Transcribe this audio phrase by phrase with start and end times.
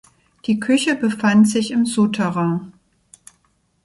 [0.47, 2.73] Die Küche befand sich im Souterrain.